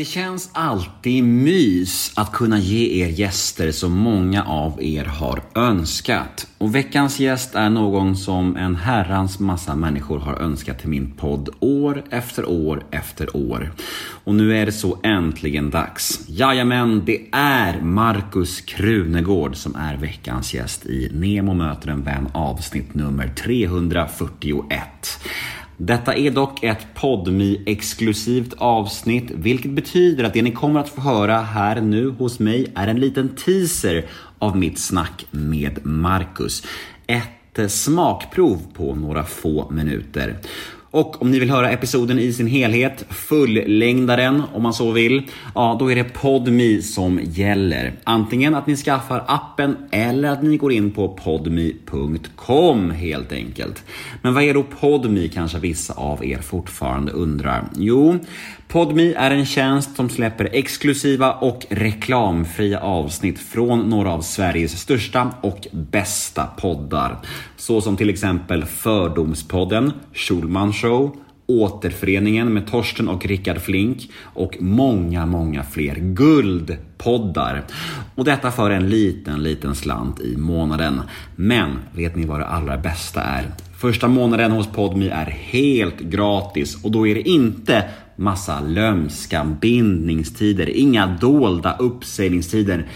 Det 0.00 0.04
känns 0.04 0.50
alltid 0.52 1.24
mys 1.24 2.12
att 2.16 2.32
kunna 2.32 2.58
ge 2.58 3.04
er 3.04 3.08
gäster 3.08 3.72
som 3.72 3.92
många 3.92 4.44
av 4.44 4.82
er 4.82 5.04
har 5.04 5.42
önskat. 5.54 6.46
Och 6.58 6.74
veckans 6.74 7.20
gäst 7.20 7.54
är 7.54 7.70
någon 7.70 8.16
som 8.16 8.56
en 8.56 8.76
herrans 8.76 9.38
massa 9.38 9.76
människor 9.76 10.18
har 10.18 10.34
önskat 10.34 10.78
till 10.78 10.88
min 10.88 11.10
podd 11.10 11.48
år 11.60 12.04
efter 12.10 12.48
år 12.48 12.84
efter 12.90 13.36
år. 13.36 13.72
Och 14.24 14.34
nu 14.34 14.56
är 14.56 14.66
det 14.66 14.72
så 14.72 14.98
äntligen 15.02 15.70
dags. 15.70 16.20
Jajamän, 16.28 17.02
det 17.06 17.26
är 17.32 17.80
Markus 17.80 18.60
Krunegård 18.60 19.56
som 19.56 19.76
är 19.76 19.96
veckans 19.96 20.54
gäst 20.54 20.86
i 20.86 21.10
Nemo 21.12 21.54
möter 21.54 21.88
en 21.88 22.02
vän 22.02 22.28
avsnitt 22.32 22.94
nummer 22.94 23.28
341. 23.28 24.78
Detta 25.82 26.14
är 26.14 26.30
dock 26.30 26.64
ett 26.64 26.86
podmi 26.94 27.62
exklusivt 27.66 28.54
avsnitt, 28.58 29.30
vilket 29.30 29.70
betyder 29.70 30.24
att 30.24 30.34
det 30.34 30.42
ni 30.42 30.52
kommer 30.52 30.80
att 30.80 30.88
få 30.88 31.00
höra 31.00 31.38
här 31.38 31.80
nu 31.80 32.08
hos 32.08 32.38
mig 32.38 32.72
är 32.74 32.88
en 32.88 33.00
liten 33.00 33.28
teaser 33.28 34.06
av 34.38 34.56
mitt 34.56 34.78
snack 34.78 35.26
med 35.30 35.86
Marcus. 35.86 36.62
Ett 37.06 37.58
eh, 37.58 37.66
smakprov 37.66 38.58
på 38.74 38.94
några 38.94 39.24
få 39.24 39.70
minuter. 39.70 40.36
Och 40.90 41.22
om 41.22 41.30
ni 41.30 41.38
vill 41.38 41.50
höra 41.50 41.70
episoden 41.70 42.18
i 42.18 42.32
sin 42.32 42.46
helhet, 42.46 43.04
fullängdaren 43.10 44.42
om 44.54 44.62
man 44.62 44.74
så 44.74 44.90
vill, 44.90 45.22
ja 45.54 45.76
då 45.80 45.92
är 45.92 45.96
det 45.96 46.04
Podmi 46.04 46.82
som 46.82 47.20
gäller. 47.22 47.92
Antingen 48.04 48.54
att 48.54 48.66
ni 48.66 48.76
skaffar 48.76 49.24
appen 49.26 49.76
eller 49.90 50.28
att 50.28 50.42
ni 50.42 50.56
går 50.56 50.72
in 50.72 50.90
på 50.90 51.08
podmi.com 51.08 52.90
helt 52.90 53.32
enkelt. 53.32 53.84
Men 54.22 54.34
vad 54.34 54.42
är 54.42 54.54
då 54.54 54.62
Podmi 54.62 55.28
kanske 55.28 55.58
vissa 55.58 55.94
av 55.94 56.24
er 56.24 56.38
fortfarande 56.38 57.12
undrar? 57.12 57.64
Jo, 57.76 58.18
Podmi 58.72 59.14
är 59.16 59.30
en 59.30 59.46
tjänst 59.46 59.96
som 59.96 60.08
släpper 60.08 60.48
exklusiva 60.52 61.32
och 61.32 61.66
reklamfria 61.70 62.80
avsnitt 62.80 63.38
från 63.38 63.80
några 63.80 64.12
av 64.12 64.20
Sveriges 64.20 64.80
största 64.80 65.34
och 65.40 65.66
bästa 65.72 66.46
poddar. 66.46 67.16
Så 67.56 67.80
som 67.80 67.96
till 67.96 68.10
exempel 68.10 68.64
Fördomspodden, 68.64 69.92
Schulman 70.14 70.72
Show, 70.72 71.16
Återföreningen 71.46 72.52
med 72.52 72.66
Torsten 72.70 73.08
och 73.08 73.26
Rickard 73.26 73.58
Flink 73.58 74.10
och 74.22 74.56
många, 74.60 75.26
många 75.26 75.62
fler 75.62 75.94
guldpoddar. 75.94 77.62
Och 78.14 78.24
detta 78.24 78.50
för 78.50 78.70
en 78.70 78.88
liten, 78.88 79.42
liten 79.42 79.74
slant 79.74 80.20
i 80.20 80.36
månaden. 80.36 81.00
Men 81.36 81.78
vet 81.92 82.16
ni 82.16 82.26
vad 82.26 82.40
det 82.40 82.46
allra 82.46 82.76
bästa 82.76 83.22
är? 83.22 83.46
Första 83.80 84.08
månaden 84.08 84.52
hos 84.52 84.66
Podmi 84.66 85.08
är 85.08 85.26
helt 85.26 86.00
gratis 86.00 86.84
och 86.84 86.90
då 86.90 87.06
är 87.06 87.14
det 87.14 87.28
inte 87.28 87.84
massa 88.20 88.60
lömska 88.60 89.44
bindningstider, 89.60 90.76
inga 90.76 91.06
dolda 91.06 91.76
uppsägningstider. 91.76 92.88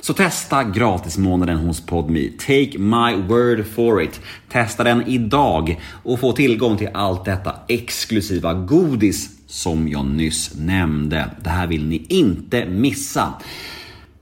Så 0.00 0.12
testa 0.12 0.64
gratismånaden 0.64 1.56
hos 1.56 1.86
Podme. 1.86 2.28
Take 2.38 2.78
my 2.78 3.16
word 3.28 3.66
for 3.66 4.02
it. 4.02 4.20
Testa 4.48 4.84
den 4.84 5.02
idag 5.06 5.80
och 5.90 6.20
få 6.20 6.32
tillgång 6.32 6.76
till 6.76 6.88
allt 6.94 7.24
detta 7.24 7.54
exklusiva 7.68 8.54
godis 8.54 9.30
som 9.46 9.88
jag 9.88 10.06
nyss 10.06 10.54
nämnde. 10.58 11.30
Det 11.40 11.50
här 11.50 11.66
vill 11.66 11.86
ni 11.86 12.06
inte 12.08 12.66
missa. 12.66 13.34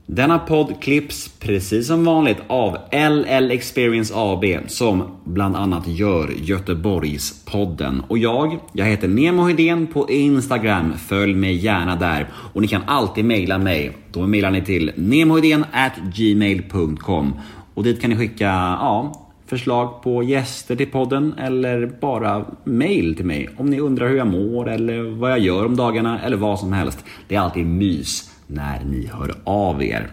Denna 0.05 0.39
podd 0.39 0.81
klipps 0.81 1.29
precis 1.39 1.87
som 1.87 2.05
vanligt 2.05 2.37
av 2.47 2.77
LL 2.91 3.51
Experience 3.51 4.13
AB 4.15 4.45
som 4.67 5.03
bland 5.23 5.55
annat 5.55 5.87
gör 5.87 6.29
Göteborgspodden. 6.41 8.03
Och 8.07 8.17
jag, 8.17 8.59
jag 8.73 8.85
heter 8.85 9.07
Nemo 9.07 9.43
Hedén 9.43 9.87
på 9.87 10.09
Instagram. 10.09 10.93
Följ 10.97 11.33
mig 11.33 11.55
gärna 11.55 11.95
där. 11.95 12.27
Och 12.53 12.61
ni 12.61 12.67
kan 12.67 12.81
alltid 12.85 13.25
mejla 13.25 13.57
mig. 13.57 13.97
Då 14.11 14.27
mejlar 14.27 14.51
ni 14.51 14.61
till 14.61 14.91
gmail.com 16.13 17.33
och 17.73 17.83
dit 17.83 18.01
kan 18.01 18.09
ni 18.09 18.15
skicka 18.15 18.45
ja, 18.45 19.29
förslag 19.47 20.03
på 20.03 20.23
gäster 20.23 20.75
till 20.75 20.91
podden 20.91 21.33
eller 21.33 21.91
bara 22.01 22.45
mail 22.63 23.15
till 23.15 23.25
mig 23.25 23.49
om 23.57 23.69
ni 23.69 23.79
undrar 23.79 24.09
hur 24.09 24.17
jag 24.17 24.27
mår 24.27 24.69
eller 24.69 25.01
vad 25.01 25.31
jag 25.31 25.39
gör 25.39 25.65
om 25.65 25.75
dagarna 25.75 26.21
eller 26.21 26.37
vad 26.37 26.59
som 26.59 26.73
helst. 26.73 27.05
Det 27.27 27.35
är 27.35 27.39
alltid 27.39 27.65
mys 27.65 28.32
när 28.47 28.83
ni 28.83 29.07
hör 29.07 29.35
av 29.43 29.83
er. 29.83 30.11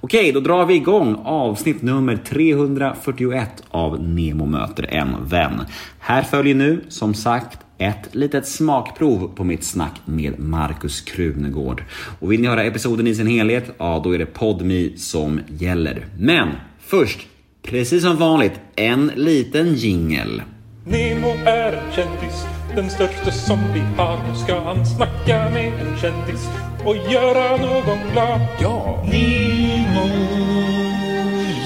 Okej, 0.00 0.32
då 0.32 0.40
drar 0.40 0.66
vi 0.66 0.74
igång 0.74 1.16
avsnitt 1.24 1.82
nummer 1.82 2.16
341 2.16 3.48
av 3.68 4.02
Nemo 4.02 4.46
möter 4.46 4.94
en 4.94 5.28
vän. 5.28 5.62
Här 5.98 6.22
följer 6.22 6.54
nu, 6.54 6.84
som 6.88 7.14
sagt, 7.14 7.58
ett 7.78 8.14
litet 8.14 8.48
smakprov 8.48 9.30
på 9.34 9.44
mitt 9.44 9.64
snack 9.64 10.00
med 10.04 10.38
Markus 10.38 11.00
Krunegård. 11.00 11.84
Och 12.20 12.32
vill 12.32 12.40
ni 12.40 12.48
höra 12.48 12.64
episoden 12.64 13.06
i 13.06 13.14
sin 13.14 13.26
helhet, 13.26 13.70
ja 13.78 14.00
då 14.04 14.14
är 14.14 14.18
det 14.18 14.26
Podmi 14.26 14.92
som 14.96 15.40
gäller. 15.46 16.06
Men 16.18 16.48
först, 16.80 17.26
precis 17.62 18.02
som 18.02 18.16
vanligt, 18.16 18.60
en 18.76 19.12
liten 19.14 19.74
jingel. 19.74 20.42
Nemo 20.84 21.28
är 21.46 21.72
en 21.72 21.92
kändis, 21.92 22.57
den 22.74 22.90
största 22.90 23.30
som 23.30 23.58
vi 23.74 23.80
har. 23.80 24.18
Nu 24.28 24.34
ska 24.34 24.60
han 24.60 24.86
snacka 24.86 25.50
med 25.50 25.72
en 25.80 25.96
kändis 25.96 26.48
och 26.84 26.96
göra 26.96 27.56
någon 27.56 27.98
glad. 28.12 28.40
Ja! 28.60 29.04
Nemo, 29.04 30.08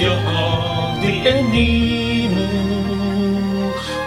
ja 0.00 0.92
det 1.02 1.28
är 1.28 1.42
Nemo. 1.42 2.46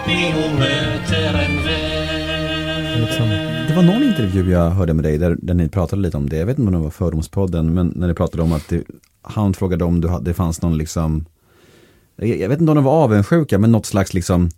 Nemo 0.06 0.58
möter 0.58 1.34
en 1.34 1.64
vän. 1.64 3.00
Liksom, 3.00 3.28
det 3.68 3.74
var 3.76 3.82
någon 3.82 4.02
intervju 4.02 4.50
jag 4.50 4.70
hörde 4.70 4.94
med 4.94 5.04
dig 5.04 5.18
där, 5.18 5.36
där 5.42 5.54
ni 5.54 5.68
pratade 5.68 6.02
lite 6.02 6.16
om 6.16 6.28
det. 6.28 6.36
Jag 6.36 6.46
vet 6.46 6.58
inte 6.58 6.68
om 6.68 6.74
det 6.74 6.84
var 6.84 6.90
Fördomspodden, 6.90 7.74
men 7.74 7.92
när 7.96 8.08
ni 8.08 8.14
pratade 8.14 8.42
om 8.42 8.52
att 8.52 8.68
det, 8.68 8.84
han 9.22 9.54
frågade 9.54 9.84
om 9.84 10.00
du, 10.00 10.08
det 10.22 10.34
fanns 10.34 10.62
någon 10.62 10.78
liksom, 10.78 11.24
jag, 12.16 12.28
jag 12.28 12.48
vet 12.48 12.60
inte 12.60 12.70
om 12.70 12.76
de 12.76 12.84
var 12.84 12.92
avundsjuka, 12.92 13.58
men 13.58 13.72
något 13.72 13.86
slags 13.86 14.14
liksom, 14.14 14.50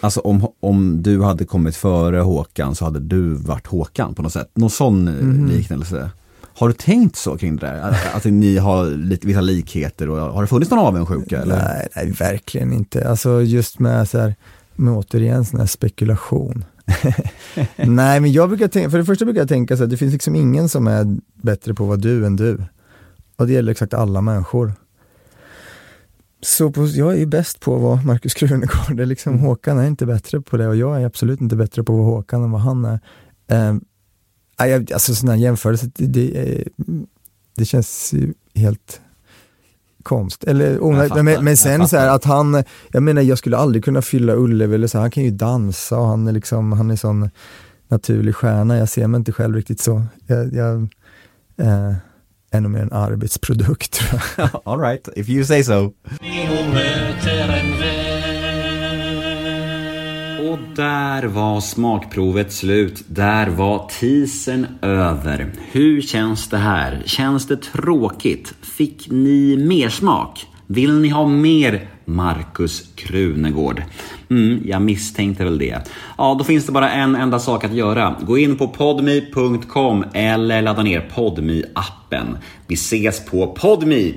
alltså 0.00 0.20
om, 0.20 0.46
om 0.60 1.02
du 1.02 1.22
hade 1.22 1.44
kommit 1.44 1.76
före 1.76 2.20
Håkan 2.20 2.74
så 2.74 2.84
hade 2.84 3.00
du 3.00 3.34
varit 3.34 3.66
Håkan 3.66 4.14
på 4.14 4.22
något 4.22 4.32
sätt. 4.32 4.50
Någon 4.54 4.70
sån 4.70 5.08
mm. 5.08 5.46
liknelse. 5.48 6.10
Har 6.56 6.68
du 6.68 6.74
tänkt 6.74 7.16
så 7.16 7.36
kring 7.36 7.56
det 7.56 7.66
där? 7.66 7.80
Att, 7.80 8.14
att 8.14 8.24
ni 8.24 8.58
har 8.58 8.86
lite, 8.86 9.26
vissa 9.26 9.40
likheter 9.40 10.10
och 10.10 10.18
har 10.18 10.42
det 10.42 10.48
funnits 10.48 10.70
någon 10.70 10.86
avundsjuka? 10.86 11.42
Eller? 11.42 11.56
Nej, 11.56 11.88
nej, 11.96 12.10
verkligen 12.10 12.72
inte. 12.72 13.08
Alltså 13.08 13.42
just 13.42 13.78
med 13.78 14.08
så 14.08 14.18
här, 14.18 14.34
med 14.74 14.94
återigen 14.94 15.44
sån 15.44 15.60
här 15.60 15.66
spekulation. 15.66 16.64
nej, 17.76 18.20
men 18.20 18.32
jag 18.32 18.48
brukar 18.48 18.68
tänka, 18.68 18.90
för 18.90 18.98
det 18.98 19.04
första 19.04 19.24
brukar 19.24 19.40
jag 19.40 19.48
tänka 19.48 19.76
så 19.76 19.82
här, 19.82 19.90
det 19.90 19.96
finns 19.96 20.12
liksom 20.12 20.34
ingen 20.34 20.68
som 20.68 20.86
är 20.86 21.16
bättre 21.34 21.74
på 21.74 21.84
att 21.84 21.88
vara 21.88 21.96
du 21.96 22.26
än 22.26 22.36
du. 22.36 22.62
Och 23.36 23.46
det 23.46 23.52
gäller 23.52 23.72
exakt 23.72 23.94
alla 23.94 24.20
människor. 24.20 24.72
Så 26.44 26.70
på, 26.70 26.86
jag 26.86 27.12
är 27.12 27.16
ju 27.16 27.26
bäst 27.26 27.60
på 27.60 27.76
att 27.76 27.82
vara 27.82 28.02
Markus 28.02 28.34
Krunegård. 28.34 28.96
Det 28.96 29.02
är 29.02 29.06
liksom, 29.06 29.38
Håkan 29.38 29.78
är 29.78 29.86
inte 29.86 30.06
bättre 30.06 30.40
på 30.40 30.56
det 30.56 30.68
och 30.68 30.76
jag 30.76 31.02
är 31.02 31.06
absolut 31.06 31.40
inte 31.40 31.56
bättre 31.56 31.82
på 31.84 31.92
att 31.92 31.98
vara 31.98 32.06
Håkan 32.16 32.42
än 32.44 32.50
vad 32.50 32.60
han 32.60 32.84
är. 32.84 33.00
Eh, 33.50 33.74
jag- 34.68 34.92
alltså 34.92 35.14
sådana 35.14 35.32
här 35.36 35.42
jämförelser, 35.42 35.90
det, 35.94 36.06
det, 36.06 36.58
eh, 36.58 36.66
det 37.56 37.64
känns 37.64 38.12
ju 38.12 38.34
helt 38.54 39.00
konst. 40.02 40.44
Eller, 40.44 40.78
fattar, 41.08 41.22
men, 41.22 41.44
men 41.44 41.56
sen 41.56 41.88
så 41.88 41.96
här 41.96 42.08
att 42.08 42.24
han, 42.24 42.62
jag 42.92 43.02
menar 43.02 43.22
jag 43.22 43.38
skulle 43.38 43.56
aldrig 43.56 43.84
kunna 43.84 44.02
fylla 44.02 44.34
Ullevi 44.36 44.74
eller 44.74 44.86
så, 44.86 44.98
han 44.98 45.10
kan 45.10 45.22
ju 45.24 45.30
dansa 45.30 45.98
och 45.98 46.06
han 46.06 46.28
är 46.28 46.32
liksom, 46.32 46.72
han 46.72 46.90
är 46.90 46.96
sån 46.96 47.30
naturlig 47.88 48.34
stjärna. 48.34 48.76
Jag 48.78 48.88
ser 48.88 49.06
mig 49.06 49.18
inte 49.18 49.32
själv 49.32 49.54
riktigt 49.54 49.80
så. 49.80 50.02
Jag, 50.26 50.54
jag 50.54 50.88
eh, 51.56 51.94
nog 52.60 52.70
mer 52.70 52.80
en 52.80 52.92
arbetsprodukt. 52.92 54.02
All 54.64 54.80
right, 54.80 55.08
if 55.16 55.28
you 55.28 55.44
say 55.44 55.64
so. 55.64 55.92
Och 60.50 60.58
där 60.76 61.22
var 61.22 61.60
smakprovet 61.60 62.52
slut. 62.52 63.04
Där 63.06 63.46
var 63.46 63.88
teasern 64.00 64.66
över. 64.82 65.52
Hur 65.72 66.00
känns 66.02 66.48
det 66.48 66.56
här? 66.58 67.02
Känns 67.06 67.46
det 67.46 67.56
tråkigt? 67.56 68.54
Fick 68.62 69.10
ni 69.10 69.56
mer 69.56 69.88
smak? 69.88 70.46
Vill 70.66 71.00
ni 71.00 71.08
ha 71.08 71.26
mer 71.26 71.88
Markus 72.04 72.92
Krunegård? 72.94 73.82
Mm, 74.30 74.62
jag 74.64 74.82
misstänkte 74.82 75.44
väl 75.44 75.58
det. 75.58 75.78
Ja, 76.18 76.36
då 76.38 76.44
finns 76.44 76.66
det 76.66 76.72
bara 76.72 76.90
en 76.90 77.16
enda 77.16 77.38
sak 77.38 77.64
att 77.64 77.74
göra. 77.74 78.16
Gå 78.20 78.38
in 78.38 78.56
på 78.56 78.68
podme.com 78.68 80.04
eller 80.12 80.62
ladda 80.62 80.82
ner 80.82 81.00
podme 81.00 81.62
appen 81.74 82.38
Vi 82.66 82.74
ses 82.74 83.24
på 83.24 83.46
podme! 83.46 84.12